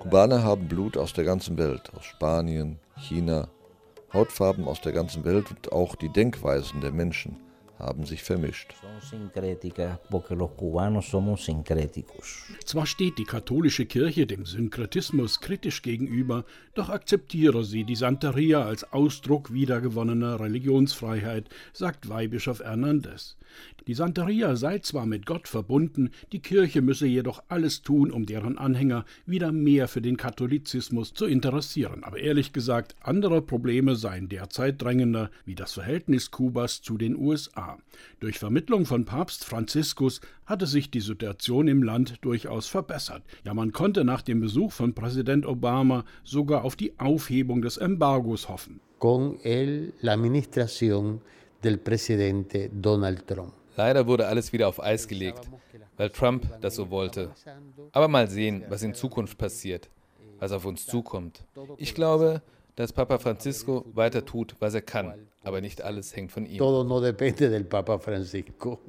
Kubaner 0.02 0.42
haben 0.42 0.68
Blut 0.68 0.98
aus 0.98 1.14
der 1.14 1.24
ganzen 1.24 1.56
Welt, 1.56 1.90
aus 1.96 2.04
Spanien, 2.04 2.78
China, 2.98 3.48
Hautfarben 4.12 4.68
aus 4.68 4.82
der 4.82 4.92
ganzen 4.92 5.24
Welt 5.24 5.46
und 5.50 5.72
auch 5.72 5.94
die 5.94 6.10
Denkweisen 6.10 6.82
der 6.82 6.92
Menschen 6.92 7.36
haben 7.82 8.06
sich 8.06 8.22
vermischt. 8.22 8.72
Zwar 12.64 12.86
steht 12.86 13.18
die 13.18 13.24
katholische 13.24 13.86
Kirche 13.86 14.26
dem 14.26 14.46
Synkretismus 14.46 15.40
kritisch 15.40 15.82
gegenüber, 15.82 16.44
doch 16.74 16.88
akzeptiere 16.88 17.64
sie 17.64 17.84
die 17.84 17.96
Santeria 17.96 18.62
als 18.62 18.92
Ausdruck 18.92 19.52
wiedergewonnener 19.52 20.38
Religionsfreiheit, 20.38 21.48
sagt 21.72 22.08
Weihbischof 22.08 22.60
Hernandez. 22.60 23.36
Die 23.88 23.94
Santeria 23.94 24.54
sei 24.54 24.78
zwar 24.78 25.06
mit 25.06 25.26
Gott 25.26 25.48
verbunden, 25.48 26.10
die 26.30 26.40
Kirche 26.40 26.82
müsse 26.82 27.06
jedoch 27.06 27.42
alles 27.48 27.82
tun, 27.82 28.12
um 28.12 28.26
deren 28.26 28.56
Anhänger 28.56 29.04
wieder 29.26 29.50
mehr 29.50 29.88
für 29.88 30.00
den 30.00 30.16
Katholizismus 30.16 31.14
zu 31.14 31.26
interessieren. 31.26 32.04
Aber 32.04 32.18
ehrlich 32.18 32.52
gesagt, 32.52 32.94
andere 33.00 33.42
Probleme 33.42 33.96
seien 33.96 34.28
derzeit 34.28 34.80
drängender, 34.80 35.30
wie 35.44 35.56
das 35.56 35.72
Verhältnis 35.72 36.30
Kubas 36.30 36.80
zu 36.82 36.96
den 36.96 37.16
USA. 37.16 37.78
Durch 38.20 38.38
Vermittlung 38.38 38.86
von 38.86 39.04
Papst 39.04 39.44
Franziskus 39.44 40.20
hatte 40.46 40.66
sich 40.66 40.90
die 40.90 41.00
Situation 41.00 41.66
im 41.66 41.82
Land 41.82 42.18
durchaus 42.20 42.68
verbessert. 42.68 43.22
Ja, 43.44 43.52
man 43.52 43.72
konnte 43.72 44.04
nach 44.04 44.22
dem 44.22 44.40
Besuch 44.40 44.72
von 44.72 44.94
Präsident 44.94 45.44
Obama 45.44 46.04
sogar 46.22 46.64
auf 46.64 46.76
die 46.76 46.98
Aufhebung 47.00 47.62
des 47.62 47.78
Embargos 47.78 48.48
hoffen. 48.48 48.80
Con 48.98 49.38
el, 49.42 49.92
la 50.00 50.16
del 51.62 51.78
presidente 51.78 52.70
Donald 52.72 53.26
Trump. 53.26 53.61
Leider 53.76 54.06
wurde 54.06 54.26
alles 54.26 54.52
wieder 54.52 54.68
auf 54.68 54.82
Eis 54.82 55.08
gelegt, 55.08 55.48
weil 55.96 56.10
Trump 56.10 56.46
das 56.60 56.76
so 56.76 56.90
wollte. 56.90 57.30
Aber 57.92 58.08
mal 58.08 58.28
sehen, 58.28 58.64
was 58.68 58.82
in 58.82 58.94
Zukunft 58.94 59.38
passiert, 59.38 59.88
was 60.38 60.52
auf 60.52 60.64
uns 60.64 60.86
zukommt. 60.86 61.44
Ich 61.78 61.94
glaube, 61.94 62.42
dass 62.76 62.92
Papa 62.92 63.18
Francisco 63.18 63.84
weiter 63.94 64.24
tut, 64.24 64.56
was 64.60 64.74
er 64.74 64.82
kann, 64.82 65.14
aber 65.42 65.60
nicht 65.60 65.82
alles 65.82 66.14
hängt 66.16 66.32
von 66.32 66.46
ihm. 66.46 66.58
Todo 66.58 66.84
no 66.84 67.00
depende 67.00 67.50
del 67.50 67.64
Papa 67.64 67.98
Francisco. 67.98 68.78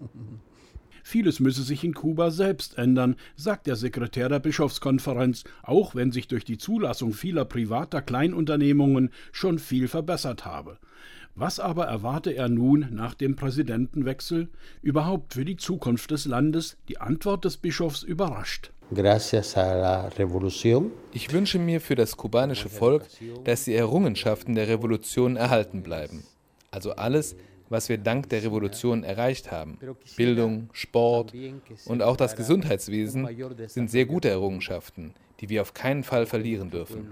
Vieles 1.06 1.42
müsse 1.42 1.64
sich 1.64 1.84
in 1.84 1.94
Kuba 1.94 2.32
selbst 2.32 2.78
ändern, 2.78 3.18
sagt 3.36 3.68
der 3.68 3.76
Sekretär 3.76 4.30
der 4.30 4.40
Bischofskonferenz, 4.40 5.44
auch 5.62 5.96
wenn 5.96 6.14
sich 6.14 6.30
durch 6.30 6.46
die 6.46 6.58
Zulassung 6.58 7.12
vieler 7.12 7.44
privater 7.44 8.02
Kleinunternehmungen 8.02 9.10
schon 9.34 9.60
viel 9.60 9.90
verbessert 9.90 10.46
habe. 10.46 10.78
Was 11.36 11.60
aber 11.60 11.86
erwarte 11.86 12.32
er 12.32 12.48
nun 12.48 12.90
nach 12.92 13.16
dem 13.16 13.36
Präsidentenwechsel? 13.36 14.50
Überhaupt 14.84 15.34
für 15.34 15.46
die 15.46 15.58
Zukunft 15.58 16.12
des 16.12 16.26
Landes? 16.26 16.78
Die 16.90 17.00
Antwort 17.00 17.44
des 17.44 17.58
Bischofs 17.58 18.04
überrascht. 18.04 18.72
Ich 21.12 21.34
wünsche 21.34 21.58
mir 21.58 21.82
für 21.82 21.96
das 21.96 22.18
kubanische 22.18 22.70
Volk, 22.70 23.06
dass 23.46 23.64
die 23.64 23.74
Errungenschaften 23.74 24.54
der 24.54 24.68
Revolution 24.68 25.36
erhalten 25.36 25.82
bleiben. 25.82 26.24
Also 26.70 26.92
alles, 26.92 27.36
was 27.70 27.90
wir 27.90 27.98
dank 27.98 28.30
der 28.30 28.44
Revolution 28.44 29.04
erreicht 29.04 29.52
haben. 29.52 29.80
Bildung, 30.16 30.70
Sport 30.72 31.34
und 31.86 32.04
auch 32.04 32.18
das 32.18 32.36
Gesundheitswesen 32.36 33.28
sind 33.66 33.90
sehr 33.90 34.06
gute 34.06 34.30
Errungenschaften, 34.30 35.16
die 35.40 35.50
wir 35.50 35.62
auf 35.62 35.74
keinen 35.74 36.04
Fall 36.04 36.26
verlieren 36.26 36.70
dürfen. 36.70 37.08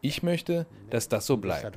Ich 0.00 0.22
möchte, 0.22 0.66
dass 0.90 1.08
das 1.08 1.26
so 1.26 1.36
bleibt. 1.36 1.76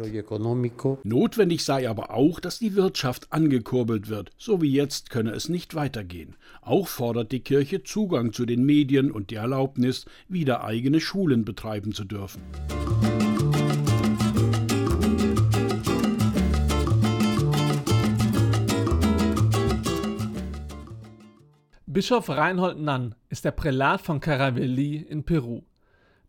Notwendig 1.03 1.63
sei 1.63 1.89
aber 1.89 2.11
auch, 2.11 2.39
dass 2.39 2.59
die 2.59 2.75
Wirtschaft 2.75 3.31
angekurbelt 3.31 4.09
wird. 4.09 4.31
So 4.37 4.61
wie 4.61 4.71
jetzt 4.71 5.09
könne 5.09 5.31
es 5.31 5.49
nicht 5.49 5.75
weitergehen. 5.75 6.35
Auch 6.61 6.87
fordert 6.87 7.31
die 7.31 7.41
Kirche 7.41 7.83
Zugang 7.83 8.33
zu 8.33 8.45
den 8.45 8.65
Medien 8.65 9.11
und 9.11 9.29
die 9.29 9.35
Erlaubnis, 9.35 10.05
wieder 10.27 10.63
eigene 10.63 10.99
Schulen 10.99 11.45
betreiben 11.45 11.93
zu 11.93 12.03
dürfen. 12.03 12.41
Bischof 21.95 22.27
Reinhold 22.27 22.77
Nann 22.77 23.15
ist 23.29 23.45
der 23.45 23.51
Prälat 23.51 24.01
von 24.01 24.19
Caravelí 24.19 25.01
in 25.07 25.23
Peru. 25.23 25.61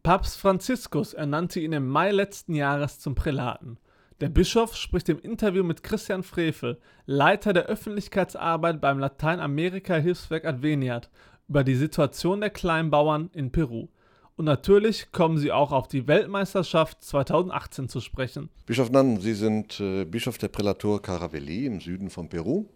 Papst 0.05 0.39
Franziskus 0.39 1.13
ernannte 1.13 1.59
ihn 1.59 1.73
im 1.73 1.89
Mai 1.89 2.13
letzten 2.13 2.55
Jahres 2.55 3.01
zum 3.01 3.17
Prälaten. 3.17 3.77
Der 4.21 4.29
Bischof 4.29 4.77
spricht 4.77 5.09
im 5.09 5.19
Interview 5.19 5.65
mit 5.65 5.83
Christian 5.83 6.23
Frevel, 6.23 6.79
Leiter 7.07 7.53
der 7.53 7.67
Öffentlichkeitsarbeit 7.67 8.81
beim 8.81 9.01
Lateinamerika-Hilfswerk 9.01 10.45
Adveniat, 10.45 11.11
über 11.49 11.65
die 11.65 11.75
Situation 11.75 12.43
der 12.43 12.51
Kleinbauern 12.51 13.31
in 13.33 13.51
Peru. 13.51 13.89
Und 14.37 14.45
natürlich 14.45 15.11
kommen 15.11 15.37
sie 15.37 15.51
auch 15.51 15.73
auf 15.73 15.89
die 15.89 16.07
Weltmeisterschaft 16.07 17.03
2018 17.03 17.89
zu 17.89 17.99
sprechen. 17.99 18.51
Bischof 18.67 18.93
Nann, 18.93 19.19
Sie 19.19 19.35
sind 19.35 19.81
äh, 19.81 20.05
Bischof 20.05 20.39
der 20.39 20.47
Prälatur 20.47 21.03
Caravelí 21.03 21.65
im 21.65 21.81
Süden 21.81 22.09
von 22.09 22.29
Peru 22.29 22.67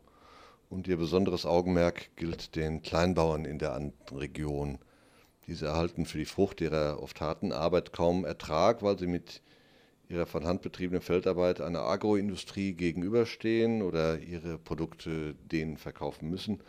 und 0.70 0.86
Ihr 0.88 0.96
besonderes 0.96 1.44
Augenmerk 1.44 2.16
gilt 2.16 2.56
den 2.56 2.80
Kleinbauern 2.80 3.44
in 3.44 3.58
der 3.58 3.74
Andenregion. 3.74 4.78
Diese 5.46 5.66
erhalten 5.66 6.06
für 6.06 6.18
die 6.18 6.24
Frucht 6.24 6.60
ihrer 6.60 7.02
oft 7.02 7.20
harten 7.20 7.52
Arbeit 7.52 7.92
kaum 7.92 8.24
Ertrag, 8.24 8.82
weil 8.82 8.96
sie 8.98 9.08
mit 9.08 9.42
ihrer 10.08 10.26
von 10.26 10.44
Hand 10.44 10.62
betriebenen 10.62 11.02
Feldarbeit 11.02 11.60
einer 11.60 11.80
Agroindustrie 11.80 12.72
gegenüberstehen 12.72 13.82
oder 13.82 14.20
ihre 14.20 14.58
Produkte 14.58 15.34
denen 15.50 15.76
verkaufen 15.76 16.30
müssen. 16.30 16.60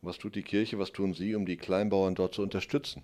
Was 0.00 0.18
tut 0.18 0.34
die 0.34 0.42
Kirche, 0.42 0.78
was 0.78 0.92
tun 0.92 1.12
Sie, 1.12 1.34
um 1.34 1.44
die 1.44 1.56
Kleinbauern 1.58 2.14
dort 2.14 2.34
zu 2.34 2.42
unterstützen? 2.42 3.02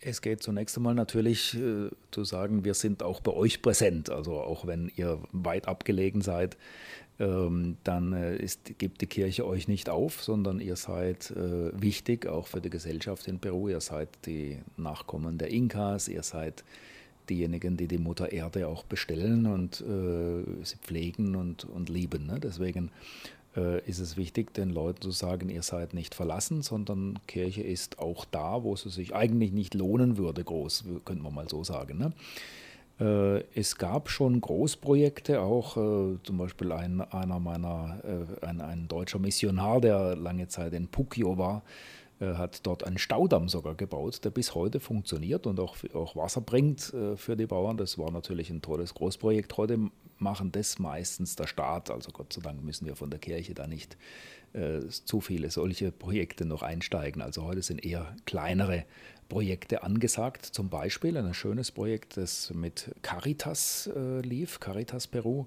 Es 0.00 0.22
geht 0.22 0.42
zunächst 0.42 0.76
einmal 0.76 0.94
natürlich 0.94 1.54
äh, 1.54 1.90
zu 2.12 2.24
sagen, 2.24 2.64
wir 2.64 2.74
sind 2.74 3.02
auch 3.02 3.20
bei 3.20 3.32
euch 3.32 3.62
präsent. 3.62 4.10
Also 4.10 4.34
auch 4.34 4.66
wenn 4.66 4.92
ihr 4.94 5.18
weit 5.32 5.66
abgelegen 5.66 6.20
seid, 6.20 6.56
ähm, 7.18 7.76
dann 7.82 8.12
äh, 8.12 8.36
ist, 8.36 8.78
gibt 8.78 9.00
die 9.00 9.06
Kirche 9.06 9.44
euch 9.44 9.66
nicht 9.66 9.88
auf, 9.88 10.22
sondern 10.22 10.60
ihr 10.60 10.76
seid 10.76 11.32
äh, 11.32 11.72
wichtig, 11.80 12.26
auch 12.26 12.46
für 12.46 12.60
die 12.60 12.70
Gesellschaft 12.70 13.26
in 13.26 13.40
Peru. 13.40 13.68
Ihr 13.68 13.80
seid 13.80 14.08
die 14.24 14.58
Nachkommen 14.76 15.36
der 15.36 15.50
Inkas, 15.50 16.06
ihr 16.06 16.22
seid 16.22 16.62
diejenigen, 17.28 17.76
die 17.76 17.88
die 17.88 17.98
Mutter 17.98 18.32
Erde 18.32 18.68
auch 18.68 18.84
bestellen 18.84 19.46
und 19.46 19.80
äh, 19.80 20.64
sie 20.64 20.76
pflegen 20.76 21.34
und, 21.34 21.64
und 21.64 21.88
lieben. 21.88 22.26
Ne? 22.26 22.38
Deswegen 22.40 22.92
äh, 23.58 23.80
ist 23.88 23.98
es 23.98 24.16
wichtig, 24.16 24.54
den 24.54 24.70
Leuten 24.70 25.02
zu 25.02 25.10
sagen, 25.10 25.48
ihr 25.48 25.62
seid 25.62 25.92
nicht 25.92 26.14
verlassen, 26.14 26.62
sondern 26.62 27.18
Kirche 27.26 27.62
ist 27.62 27.98
auch 27.98 28.24
da, 28.24 28.62
wo 28.62 28.76
sie 28.76 28.90
sich 28.90 29.14
eigentlich 29.14 29.52
nicht 29.52 29.74
lohnen 29.74 30.16
würde, 30.16 30.44
groß, 30.44 30.84
könnte 31.04 31.22
man 31.22 31.34
mal 31.34 31.48
so 31.48 31.64
sagen. 31.64 31.98
Ne? 31.98 32.12
Äh, 33.00 33.44
es 33.54 33.76
gab 33.76 34.10
schon 34.10 34.40
Großprojekte, 34.40 35.40
auch 35.40 35.76
äh, 35.76 36.18
zum 36.22 36.38
Beispiel 36.38 36.72
ein, 36.72 37.00
einer 37.00 37.38
meiner, 37.38 38.00
äh, 38.04 38.46
ein, 38.46 38.60
ein 38.60 38.88
deutscher 38.88 39.18
Missionar, 39.18 39.80
der 39.80 40.16
lange 40.16 40.48
Zeit 40.48 40.72
in 40.72 40.88
Puccio 40.88 41.38
war, 41.38 41.62
hat 42.20 42.66
dort 42.66 42.82
einen 42.82 42.98
Staudamm 42.98 43.48
sogar 43.48 43.76
gebaut, 43.76 44.24
der 44.24 44.30
bis 44.30 44.56
heute 44.56 44.80
funktioniert 44.80 45.46
und 45.46 45.60
auch, 45.60 45.76
auch 45.94 46.16
Wasser 46.16 46.40
bringt 46.40 46.92
für 47.14 47.36
die 47.36 47.46
Bauern. 47.46 47.76
Das 47.76 47.96
war 47.96 48.10
natürlich 48.10 48.50
ein 48.50 48.60
tolles 48.60 48.92
Großprojekt. 48.92 49.56
Heute 49.56 49.78
machen 50.20 50.52
das 50.52 50.78
meistens 50.78 51.36
der 51.36 51.46
Staat. 51.46 51.90
Also 51.90 52.10
Gott 52.12 52.32
sei 52.32 52.40
Dank 52.40 52.62
müssen 52.62 52.86
wir 52.86 52.96
von 52.96 53.10
der 53.10 53.18
Kirche 53.18 53.54
da 53.54 53.66
nicht 53.66 53.96
äh, 54.52 54.80
zu 54.88 55.20
viele 55.20 55.50
solche 55.50 55.92
Projekte 55.92 56.44
noch 56.44 56.62
einsteigen. 56.62 57.22
Also 57.22 57.44
heute 57.44 57.62
sind 57.62 57.84
eher 57.84 58.14
kleinere 58.24 58.84
Projekte 59.28 59.82
angesagt. 59.82 60.46
Zum 60.46 60.68
Beispiel 60.68 61.16
ein 61.16 61.34
schönes 61.34 61.70
Projekt, 61.70 62.16
das 62.16 62.52
mit 62.54 62.94
Caritas 63.02 63.90
äh, 63.94 64.20
lief, 64.20 64.60
Caritas 64.60 65.06
Peru 65.06 65.46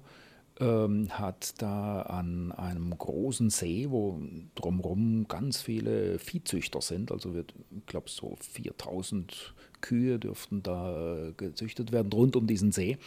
ähm, 0.60 1.08
hat 1.18 1.60
da 1.60 2.02
an 2.02 2.52
einem 2.52 2.96
großen 2.96 3.50
See, 3.50 3.86
wo 3.90 4.20
drumherum 4.54 5.26
ganz 5.26 5.60
viele 5.60 6.18
Viehzüchter 6.18 6.80
sind, 6.80 7.10
also 7.10 7.34
wird, 7.34 7.54
ich 7.76 7.86
glaube, 7.86 8.10
so 8.10 8.36
4000 8.40 9.54
Kühe 9.80 10.18
dürften 10.18 10.62
da 10.62 11.28
äh, 11.28 11.32
gezüchtet 11.32 11.90
werden 11.90 12.12
rund 12.12 12.36
um 12.36 12.46
diesen 12.46 12.70
See. 12.70 12.98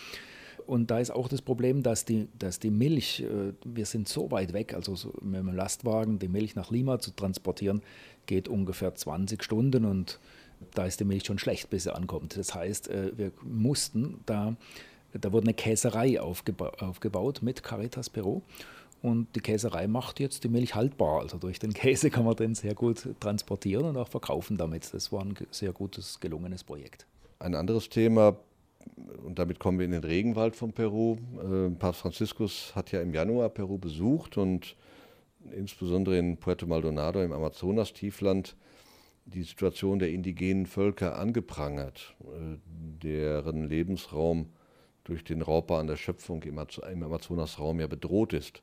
Und 0.65 0.91
da 0.91 0.99
ist 0.99 1.11
auch 1.11 1.27
das 1.27 1.41
Problem, 1.41 1.83
dass 1.83 2.05
die, 2.05 2.27
dass 2.37 2.59
die 2.59 2.71
Milch, 2.71 3.21
äh, 3.21 3.53
wir 3.63 3.85
sind 3.85 4.07
so 4.07 4.31
weit 4.31 4.53
weg, 4.53 4.73
also 4.73 4.95
so 4.95 5.13
mit 5.21 5.39
dem 5.39 5.53
Lastwagen 5.53 6.19
die 6.19 6.27
Milch 6.27 6.55
nach 6.55 6.71
Lima 6.71 6.99
zu 6.99 7.11
transportieren, 7.11 7.81
geht 8.25 8.47
ungefähr 8.47 8.95
20 8.95 9.43
Stunden 9.43 9.85
und 9.85 10.19
da 10.73 10.85
ist 10.85 10.99
die 10.99 11.05
Milch 11.05 11.25
schon 11.25 11.37
schlecht, 11.37 11.69
bis 11.69 11.83
sie 11.83 11.93
ankommt. 11.93 12.37
Das 12.37 12.55
heißt, 12.55 12.89
äh, 12.89 13.11
wir 13.15 13.31
mussten 13.43 14.21
da 14.25 14.55
da 15.21 15.31
wurde 15.31 15.45
eine 15.45 15.53
Käserei 15.53 16.19
aufgeba 16.19 16.69
aufgebaut 16.79 17.41
mit 17.41 17.63
Caritas 17.63 18.09
Peru. 18.09 18.41
Und 19.01 19.27
die 19.35 19.39
Käserei 19.39 19.87
macht 19.87 20.19
jetzt 20.19 20.43
die 20.43 20.47
Milch 20.47 20.73
haltbar. 20.73 21.21
Also 21.21 21.37
durch 21.37 21.59
den 21.59 21.73
Käse 21.73 22.09
kann 22.09 22.25
man 22.25 22.35
den 22.35 22.55
sehr 22.55 22.73
gut 22.73 23.07
transportieren 23.19 23.85
und 23.85 23.97
auch 23.97 24.07
verkaufen 24.07 24.57
damit. 24.57 24.93
Das 24.93 25.11
war 25.11 25.21
ein 25.21 25.35
sehr 25.51 25.73
gutes, 25.73 26.19
gelungenes 26.19 26.63
Projekt. 26.63 27.05
Ein 27.39 27.55
anderes 27.55 27.89
Thema, 27.89 28.35
und 29.23 29.39
damit 29.39 29.59
kommen 29.59 29.79
wir 29.79 29.85
in 29.85 29.91
den 29.91 30.03
Regenwald 30.03 30.55
von 30.55 30.73
Peru. 30.73 31.17
Äh, 31.41 31.69
Papst 31.71 32.01
Franziskus 32.01 32.73
hat 32.75 32.91
ja 32.91 33.01
im 33.01 33.13
Januar 33.13 33.49
Peru 33.49 33.77
besucht 33.77 34.37
und 34.37 34.75
insbesondere 35.51 36.17
in 36.17 36.37
Puerto 36.37 36.65
Maldonado 36.65 37.21
im 37.21 37.31
Amazonas-Tiefland 37.31 38.55
die 39.25 39.43
Situation 39.43 39.99
der 39.99 40.09
indigenen 40.09 40.65
Völker 40.65 41.17
angeprangert, 41.17 42.15
äh, 42.21 42.57
deren 43.03 43.67
Lebensraum 43.67 44.49
durch 45.03 45.23
den 45.23 45.41
Raubbau 45.41 45.81
der 45.83 45.97
Schöpfung 45.97 46.43
im 46.43 46.57
Amazonasraum 46.57 47.79
ja 47.79 47.87
bedroht 47.87 48.33
ist. 48.33 48.61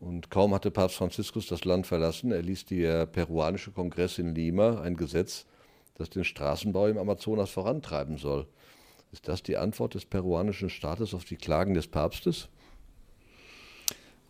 Und 0.00 0.30
kaum 0.30 0.54
hatte 0.54 0.70
Papst 0.70 0.96
Franziskus 0.96 1.46
das 1.46 1.64
Land 1.64 1.86
verlassen, 1.86 2.30
erließ 2.30 2.66
der 2.66 3.06
peruanische 3.06 3.72
Kongress 3.72 4.18
in 4.18 4.34
Lima 4.34 4.80
ein 4.80 4.96
Gesetz, 4.96 5.46
das 5.94 6.10
den 6.10 6.24
Straßenbau 6.24 6.86
im 6.86 6.98
Amazonas 6.98 7.50
vorantreiben 7.50 8.16
soll. 8.16 8.46
Ist 9.12 9.28
das 9.28 9.42
die 9.42 9.56
Antwort 9.56 9.94
des 9.94 10.04
peruanischen 10.04 10.70
Staates 10.70 11.14
auf 11.14 11.24
die 11.24 11.36
Klagen 11.36 11.74
des 11.74 11.86
Papstes? 11.86 12.48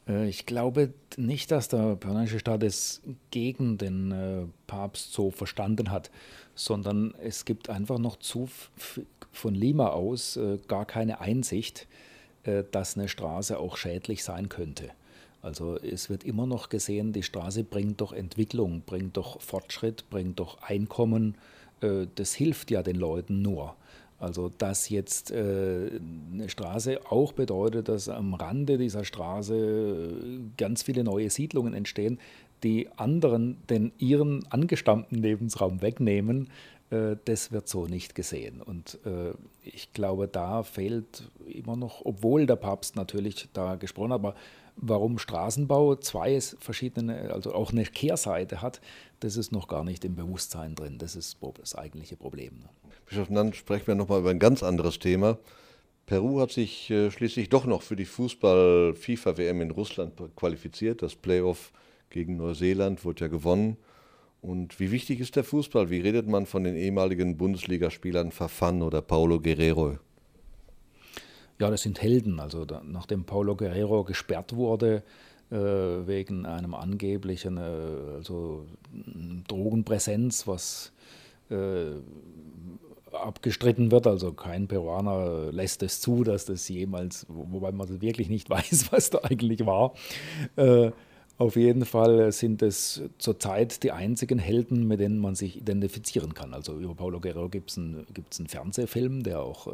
Äh, 0.09 0.29
ich 0.29 0.47
glaube 0.47 0.93
nicht, 1.17 1.51
dass 1.51 1.69
der 1.69 1.97
peruanische 1.97 2.39
Staat 2.39 2.63
es 2.63 3.03
gegen 3.31 3.79
den 3.79 4.13
äh, 4.13 4.47
Papst 4.67 5.13
so 5.13 5.31
verstanden 5.31 5.91
hat, 5.91 6.11
sondern 6.55 7.15
es 7.23 7.45
gibt 7.45 7.69
einfach 7.69 7.99
noch 7.99 8.17
zu 8.17 8.49
von 9.33 9.55
Lima 9.55 9.89
aus 9.89 10.37
äh, 10.37 10.59
gar 10.67 10.85
keine 10.85 11.21
Einsicht, 11.21 11.87
dass 12.71 12.97
eine 12.97 13.09
Straße 13.09 13.59
auch 13.59 13.77
schädlich 13.77 14.25
sein 14.25 14.49
könnte. 14.49 14.89
Also 15.43 15.77
es 15.77 16.09
wird 16.09 16.25
immer 16.25 16.47
noch 16.47 16.71
gesehen, 16.71 17.13
die 17.13 17.25
Straße 17.25 17.63
bringt 17.63 18.01
doch 18.01 18.13
Entwicklung, 18.13 18.83
bringt 18.87 19.19
doch 19.19 19.43
Fortschritt, 19.43 20.09
bringt 20.09 20.39
doch 20.39 20.63
Einkommen. 20.63 21.35
Das 21.81 22.33
hilft 22.33 22.71
ja 22.71 22.83
den 22.83 22.97
Leuten 22.97 23.43
nur. 23.43 23.77
Also 24.19 24.49
dass 24.49 24.89
jetzt 24.89 25.31
äh, 25.31 26.01
eine 26.33 26.49
Straße 26.49 27.01
auch 27.09 27.33
bedeutet, 27.33 27.89
dass 27.89 28.09
am 28.09 28.35
Rande 28.35 28.77
dieser 28.77 29.05
Straße 29.05 29.55
äh, 29.57 30.41
ganz 30.57 30.83
viele 30.83 31.05
neue 31.05 31.31
Siedlungen 31.31 31.73
entstehen, 31.73 32.19
die 32.65 32.89
anderen 32.97 33.59
den 33.69 33.93
ihren 33.99 34.45
angestammten 34.51 35.19
Lebensraum 35.19 35.83
wegnehmen, 35.83 36.51
äh, 36.91 37.17
das 37.27 37.53
wird 37.53 37.69
so 37.69 37.87
nicht 37.87 38.15
gesehen. 38.15 38.61
Und 38.61 38.99
äh, 39.05 39.35
ich 39.63 39.93
glaube, 39.93 40.27
da 40.27 40.63
fehlt 40.63 41.31
immer 41.47 41.77
noch, 41.77 42.05
obwohl 42.05 42.47
der 42.47 42.57
Papst 42.57 42.97
natürlich 42.97 43.49
da 43.53 43.77
gesprochen 43.77 44.13
hat, 44.13 44.21
aber 44.21 44.35
warum 44.81 45.19
Straßenbau 45.19 45.97
zwei 45.97 46.41
verschiedene, 46.41 47.33
also 47.33 47.55
auch 47.55 47.73
eine 47.73 47.85
Kehrseite 47.85 48.63
hat, 48.63 48.81
das 49.21 49.37
ist 49.37 49.53
noch 49.53 49.69
gar 49.69 49.85
nicht 49.85 50.05
im 50.05 50.15
Bewusstsein 50.15 50.75
drin. 50.75 50.99
Das 50.99 51.17
ist 51.17 51.39
das 51.59 51.75
eigentliche 51.75 52.17
Problem. 52.17 52.65
Bischof 53.07 53.29
dann 53.31 53.53
sprechen 53.53 53.87
wir 53.87 53.95
nochmal 53.95 54.21
über 54.21 54.31
ein 54.31 54.39
ganz 54.39 54.63
anderes 54.63 54.99
Thema. 54.99 55.39
Peru 56.07 56.41
hat 56.41 56.53
sich 56.53 56.91
äh, 56.91 57.11
schließlich 57.11 57.51
doch 57.51 57.67
noch 57.67 57.83
für 57.83 57.97
die 57.97 58.07
Fußball-FIFA-WM 58.07 59.61
in 59.61 59.71
Russland 59.71 60.15
qualifiziert. 60.37 61.03
Das 61.03 61.15
Playoff 61.15 61.73
gegen 62.09 62.37
Neuseeland 62.37 63.05
wurde 63.05 63.25
ja 63.25 63.29
gewonnen. 63.29 63.77
Und 64.41 64.79
wie 64.81 64.91
wichtig 64.91 65.21
ist 65.21 65.37
der 65.37 65.45
Fußball? 65.45 65.91
Wie 65.91 66.01
redet 66.01 66.27
man 66.27 66.47
von 66.47 66.65
den 66.65 66.77
ehemaligen 66.77 67.37
Bundesligaspielern 67.37 68.31
Fafan 68.31 68.83
oder 68.83 69.03
Paulo 69.03 69.41
Guerrero? 69.41 69.99
Ja, 71.61 71.71
das 71.71 71.83
sind 71.83 72.01
Helden. 72.01 72.41
Also 72.41 72.65
da, 72.65 72.83
nachdem 72.85 73.25
Paulo 73.25 73.57
Guerrero 73.57 74.05
gesperrt 74.05 74.55
wurde 74.55 75.03
äh, 75.51 75.57
wegen 75.57 76.47
einem 76.47 76.75
angeblichen 76.75 77.57
äh, 77.57 78.17
also 78.17 78.67
Drogenpräsenz, 79.49 80.47
was 80.47 80.93
äh, 81.51 81.87
abgestritten 83.13 83.91
wird. 83.91 84.07
Also 84.07 84.33
kein 84.33 84.69
Peruaner 84.69 85.51
lässt 85.51 85.83
es 85.83 86.01
zu, 86.01 86.23
dass 86.23 86.45
das 86.45 86.69
jemals, 86.69 87.27
wobei 87.29 87.73
man 87.73 88.01
wirklich 88.01 88.29
nicht 88.29 88.49
weiß, 88.51 88.93
was 88.93 89.11
da 89.11 89.21
eigentlich 89.23 89.67
war. 89.67 89.95
Äh, 91.39 91.43
auf 91.43 91.57
jeden 91.57 91.85
Fall 91.85 92.33
sind 92.33 92.63
es 92.63 93.03
zurzeit 93.19 93.83
die 93.83 93.93
einzigen 93.93 94.39
Helden, 94.39 94.87
mit 94.87 95.01
denen 95.01 95.19
man 95.19 95.35
sich 95.35 95.57
identifizieren 95.57 96.35
kann. 96.35 96.53
Also 96.55 96.77
über 96.79 96.95
Paulo 96.95 97.21
Guerrero 97.21 97.49
gibt 97.49 97.71
es 97.71 97.79
einen, 97.79 98.07
einen 98.39 98.49
Fernsehfilm, 98.49 99.23
der 99.23 99.41
auch 99.41 99.67
äh, 99.69 99.71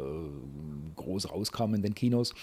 groß 0.95 1.31
rauskam 1.31 1.73
in 1.73 1.81
den 1.81 1.95
Kinos. 1.95 2.33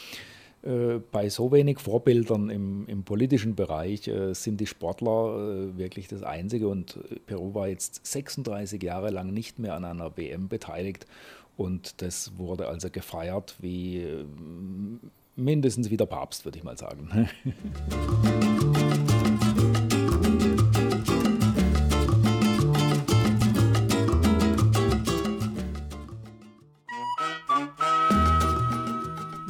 äh, 0.62 1.00
bei 1.11 1.28
so 1.28 1.52
wenig 1.52 1.78
Vorbildern 1.78 2.50
im, 2.50 2.87
im 2.87 3.04
politischen 3.04 3.54
Bereich 3.54 4.08
äh, 4.08 4.35
sind 4.35 4.61
die 4.61 4.66
Sportler 4.66 5.70
äh, 5.70 5.78
wirklich 5.78 6.08
das 6.08 6.22
Einzige. 6.22 6.68
Und 6.68 6.98
Peru 7.26 7.54
war 7.54 7.68
jetzt 7.68 8.04
36 8.04 8.82
Jahre 8.82 9.11
lang 9.11 9.32
nicht 9.32 9.58
mehr 9.58 9.74
an 9.74 9.85
einer 9.85 10.16
WM 10.16 10.48
beteiligt. 10.48 11.06
Und 11.56 12.02
das 12.02 12.38
wurde 12.38 12.66
also 12.66 12.88
gefeiert 12.90 13.56
wie 13.61 14.06
mindestens 15.37 15.90
wie 15.90 15.96
der 15.96 16.06
Papst, 16.06 16.44
würde 16.44 16.58
ich 16.58 16.64
mal 16.64 16.78
sagen. 16.78 17.28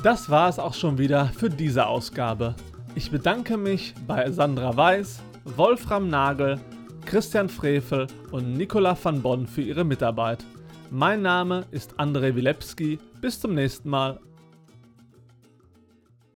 Das 0.03 0.29
war 0.29 0.49
es 0.49 0.59
auch 0.59 0.75
schon 0.75 0.99
wieder 0.99 1.27
für 1.27 1.49
diese 1.49 1.87
Ausgabe. 1.87 2.57
Ich 2.97 3.13
bedanke 3.13 3.57
mich 3.57 3.95
bei 4.05 4.33
Sandra 4.33 4.77
Weiß, 4.77 5.23
Wolfram 5.45 6.09
Nagel, 6.09 6.59
Christian 7.05 7.49
Frevel 7.49 8.09
und 8.33 8.55
Nicola 8.55 8.99
van 9.01 9.23
Bonn 9.23 9.47
für 9.47 9.63
ihre 9.63 9.85
Mitarbeit. 9.85 10.45
Mein 10.91 11.23
Name 11.23 11.67
ist 11.71 12.01
André 12.01 12.35
Wilepski. 12.35 12.99
Bis 13.21 13.39
zum 13.39 13.55
nächsten 13.55 13.91
Mal. 13.91 14.19